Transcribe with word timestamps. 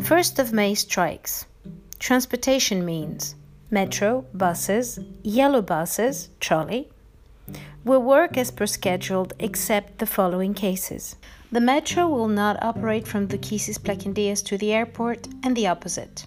1st 0.00 0.38
of 0.38 0.52
May 0.52 0.74
strikes. 0.74 1.44
Transportation 1.98 2.86
means 2.86 3.34
metro, 3.70 4.24
buses, 4.32 4.98
yellow 5.22 5.60
buses, 5.60 6.30
trolley, 6.40 6.88
will 7.84 8.02
work 8.02 8.38
as 8.38 8.50
per 8.50 8.66
scheduled 8.66 9.34
except 9.38 9.98
the 9.98 10.06
following 10.06 10.54
cases. 10.54 11.16
The 11.52 11.60
metro 11.60 12.08
will 12.08 12.28
not 12.28 12.62
operate 12.62 13.06
from 13.06 13.28
Doukissis 13.28 13.78
Plakentias 13.78 14.42
to 14.46 14.56
the 14.56 14.72
airport 14.72 15.28
and 15.44 15.54
the 15.54 15.66
opposite. 15.66 16.24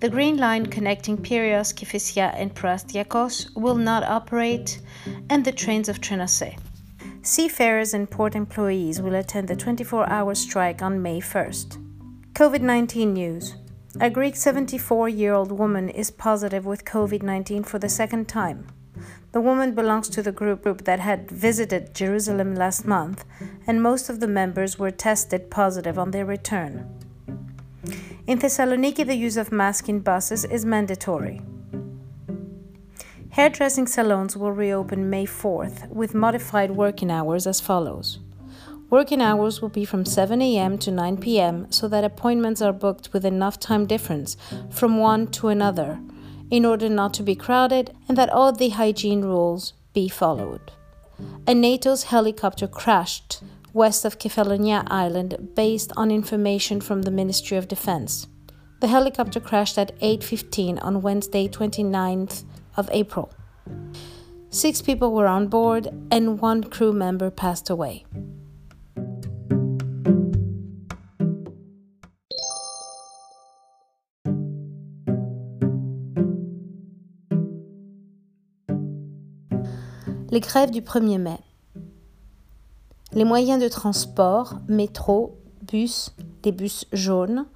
The 0.00 0.08
Green 0.08 0.38
Line 0.38 0.64
connecting 0.64 1.18
Piraeus, 1.18 1.74
Kifisia, 1.74 2.32
and 2.34 2.54
Proastiakos 2.54 3.54
will 3.54 3.76
not 3.76 4.02
operate, 4.02 4.80
and 5.28 5.44
the 5.44 5.52
trains 5.52 5.90
of 5.90 6.00
TrainOSE. 6.00 6.58
Seafarers 7.20 7.92
and 7.92 8.10
port 8.10 8.34
employees 8.34 9.02
will 9.02 9.14
attend 9.14 9.48
the 9.48 9.56
24 9.56 10.08
hour 10.08 10.34
strike 10.34 10.80
on 10.80 11.02
May 11.02 11.20
1st. 11.20 11.87
COVID 12.38 12.60
19 12.60 13.14
news. 13.14 13.56
A 14.00 14.08
Greek 14.08 14.36
74 14.36 15.08
year 15.08 15.34
old 15.34 15.50
woman 15.50 15.88
is 15.88 16.12
positive 16.12 16.64
with 16.64 16.84
COVID 16.84 17.20
19 17.20 17.64
for 17.64 17.80
the 17.80 17.88
second 17.88 18.28
time. 18.28 18.68
The 19.32 19.40
woman 19.40 19.74
belongs 19.74 20.08
to 20.10 20.22
the 20.22 20.30
group 20.30 20.84
that 20.84 21.00
had 21.00 21.28
visited 21.32 21.96
Jerusalem 21.96 22.54
last 22.54 22.86
month, 22.86 23.24
and 23.66 23.82
most 23.82 24.08
of 24.08 24.20
the 24.20 24.28
members 24.28 24.78
were 24.78 24.92
tested 24.92 25.50
positive 25.50 25.98
on 25.98 26.12
their 26.12 26.24
return. 26.24 26.88
In 28.28 28.38
Thessaloniki, 28.38 29.04
the 29.04 29.16
use 29.16 29.36
of 29.36 29.50
masks 29.50 29.88
in 29.88 29.98
buses 29.98 30.44
is 30.44 30.64
mandatory. 30.64 31.42
Hairdressing 33.30 33.88
salons 33.88 34.36
will 34.36 34.52
reopen 34.52 35.10
May 35.10 35.26
4th 35.26 35.88
with 35.88 36.14
modified 36.14 36.70
working 36.70 37.10
hours 37.10 37.48
as 37.48 37.60
follows. 37.60 38.20
Working 38.90 39.20
hours 39.20 39.60
will 39.60 39.68
be 39.68 39.84
from 39.84 40.06
7 40.06 40.40
a.m. 40.40 40.78
to 40.78 40.90
9 40.90 41.18
p.m. 41.18 41.70
so 41.70 41.88
that 41.88 42.04
appointments 42.04 42.62
are 42.62 42.72
booked 42.72 43.12
with 43.12 43.26
enough 43.26 43.60
time 43.60 43.84
difference 43.84 44.36
from 44.70 44.96
one 44.96 45.26
to 45.32 45.48
another 45.48 46.00
in 46.50 46.64
order 46.64 46.88
not 46.88 47.12
to 47.14 47.22
be 47.22 47.34
crowded 47.34 47.94
and 48.08 48.16
that 48.16 48.30
all 48.30 48.50
the 48.50 48.70
hygiene 48.70 49.20
rules 49.20 49.74
be 49.92 50.08
followed. 50.08 50.72
A 51.46 51.52
NATO's 51.52 52.04
helicopter 52.04 52.66
crashed 52.66 53.42
west 53.74 54.06
of 54.06 54.18
Kefalonia 54.18 54.84
Island 54.86 55.50
based 55.54 55.92
on 55.94 56.10
information 56.10 56.80
from 56.80 57.02
the 57.02 57.10
Ministry 57.10 57.58
of 57.58 57.68
Defense. 57.68 58.26
The 58.80 58.88
helicopter 58.88 59.40
crashed 59.40 59.76
at 59.76 59.92
8:15 60.00 60.78
on 60.78 61.02
Wednesday 61.02 61.46
29th 61.46 62.44
of 62.76 62.88
April. 62.92 63.30
6 64.50 64.80
people 64.80 65.12
were 65.12 65.26
on 65.26 65.48
board 65.48 65.88
and 66.10 66.40
one 66.40 66.64
crew 66.64 66.92
member 66.92 67.30
passed 67.30 67.68
away. 67.68 68.06
Les 80.30 80.40
grèves 80.40 80.70
du 80.70 80.82
1er 80.82 81.16
mai. 81.16 81.38
Les 83.14 83.24
moyens 83.24 83.62
de 83.62 83.68
transport, 83.68 84.56
métro, 84.68 85.38
bus, 85.66 86.14
les 86.44 86.52
bus 86.52 86.84
jaunes, 86.92 87.46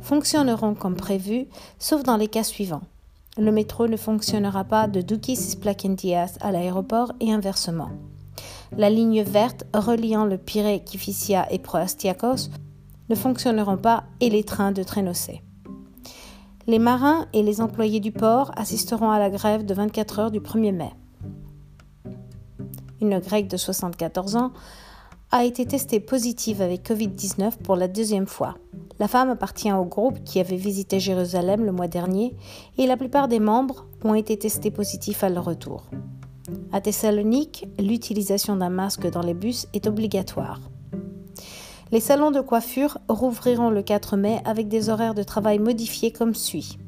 fonctionneront 0.00 0.74
comme 0.74 0.96
prévu, 0.96 1.46
sauf 1.78 2.02
dans 2.02 2.16
les 2.16 2.26
cas 2.26 2.42
suivants. 2.42 2.82
Le 3.38 3.52
métro 3.52 3.86
ne 3.86 3.96
fonctionnera 3.96 4.64
pas 4.64 4.88
de 4.88 5.00
Dukis 5.00 5.54
Placendias 5.60 6.38
à 6.40 6.50
l'aéroport 6.50 7.12
et 7.20 7.32
inversement. 7.32 7.90
La 8.76 8.90
ligne 8.90 9.22
verte 9.22 9.64
reliant 9.72 10.24
le 10.24 10.38
Pirée, 10.38 10.82
Kifisia 10.84 11.46
et 11.52 11.60
Proastiakos 11.60 12.50
ne 13.08 13.14
fonctionneront 13.14 13.78
pas 13.78 14.02
et 14.18 14.28
les 14.28 14.42
trains 14.42 14.72
de 14.72 14.82
Trenocé. 14.82 15.40
Les 16.66 16.80
marins 16.80 17.26
et 17.32 17.44
les 17.44 17.60
employés 17.60 18.00
du 18.00 18.10
port 18.10 18.50
assisteront 18.56 19.12
à 19.12 19.20
la 19.20 19.30
grève 19.30 19.64
de 19.64 19.74
24 19.74 20.18
heures 20.18 20.30
du 20.32 20.40
1er 20.40 20.72
mai 20.72 20.90
une 23.00 23.18
grecque 23.18 23.48
de 23.48 23.56
74 23.56 24.36
ans, 24.36 24.52
a 25.32 25.44
été 25.44 25.64
testée 25.64 26.00
positive 26.00 26.60
avec 26.60 26.88
Covid-19 26.88 27.58
pour 27.62 27.76
la 27.76 27.86
deuxième 27.86 28.26
fois. 28.26 28.56
La 28.98 29.06
femme 29.06 29.30
appartient 29.30 29.72
au 29.72 29.84
groupe 29.84 30.24
qui 30.24 30.40
avait 30.40 30.56
visité 30.56 30.98
Jérusalem 30.98 31.64
le 31.64 31.72
mois 31.72 31.88
dernier 31.88 32.36
et 32.78 32.86
la 32.86 32.96
plupart 32.96 33.28
des 33.28 33.38
membres 33.38 33.86
ont 34.02 34.14
été 34.14 34.36
testés 34.36 34.72
positifs 34.72 35.22
à 35.22 35.28
leur 35.28 35.44
retour. 35.44 35.84
À 36.72 36.80
Thessalonique, 36.80 37.68
l'utilisation 37.78 38.56
d'un 38.56 38.70
masque 38.70 39.08
dans 39.08 39.22
les 39.22 39.34
bus 39.34 39.68
est 39.72 39.86
obligatoire. 39.86 40.60
Les 41.92 42.00
salons 42.00 42.30
de 42.30 42.40
coiffure 42.40 42.98
rouvriront 43.08 43.70
le 43.70 43.82
4 43.82 44.16
mai 44.16 44.40
avec 44.44 44.68
des 44.68 44.90
horaires 44.90 45.14
de 45.14 45.22
travail 45.22 45.58
modifiés 45.58 46.12
comme 46.12 46.34
suit. 46.34 46.78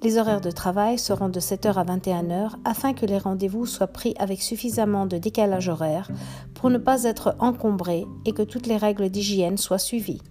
Les 0.00 0.16
horaires 0.16 0.40
de 0.40 0.52
travail 0.52 0.96
seront 0.96 1.28
de 1.28 1.40
7h 1.40 1.74
à 1.74 1.84
21h 1.84 2.52
afin 2.64 2.94
que 2.94 3.04
les 3.04 3.18
rendez-vous 3.18 3.66
soient 3.66 3.88
pris 3.88 4.14
avec 4.18 4.40
suffisamment 4.40 5.06
de 5.06 5.18
décalage 5.18 5.68
horaire 5.68 6.08
pour 6.54 6.70
ne 6.70 6.78
pas 6.78 7.02
être 7.02 7.34
encombrés 7.40 8.06
et 8.24 8.32
que 8.32 8.42
toutes 8.42 8.68
les 8.68 8.76
règles 8.76 9.08
d'hygiène 9.08 9.56
soient 9.56 9.78
suivies. 9.78 10.22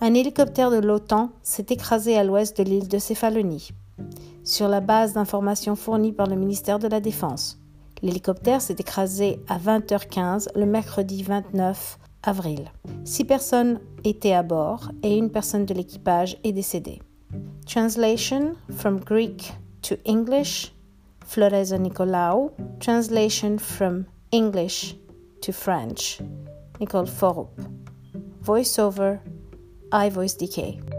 Un 0.00 0.14
hélicoptère 0.14 0.70
de 0.70 0.76
l'OTAN 0.76 1.30
s'est 1.42 1.66
écrasé 1.70 2.16
à 2.16 2.22
l'ouest 2.22 2.56
de 2.56 2.62
l'île 2.62 2.88
de 2.88 2.98
Céphalonie, 2.98 3.70
sur 4.44 4.68
la 4.68 4.80
base 4.80 5.14
d'informations 5.14 5.74
fournies 5.74 6.12
par 6.12 6.28
le 6.28 6.36
ministère 6.36 6.78
de 6.78 6.88
la 6.88 7.00
Défense. 7.00 7.58
L'hélicoptère 8.00 8.60
s'est 8.60 8.76
écrasé 8.78 9.40
à 9.48 9.58
20h15 9.58 10.48
le 10.54 10.66
mercredi 10.66 11.22
29 11.24 11.98
avril. 12.22 12.70
Six 13.04 13.24
personnes 13.24 13.80
étaient 14.04 14.34
à 14.34 14.42
bord 14.42 14.92
et 15.02 15.16
une 15.16 15.30
personne 15.30 15.66
de 15.66 15.74
l'équipage 15.74 16.36
est 16.44 16.52
décédée. 16.52 17.00
Translation 17.66 18.58
from 18.76 18.98
Greek 18.98 19.50
to 19.82 19.98
English, 20.04 20.70
Floreza 21.24 21.78
Nicolaou. 21.78 22.52
Translation 22.78 23.58
from 23.58 24.06
English 24.30 24.94
to 25.40 25.52
French, 25.52 26.20
Nicole 26.78 27.06
Forup. 27.06 27.48
Voiceover, 28.42 29.20
iVoice 29.90 30.36
DK. 30.36 30.93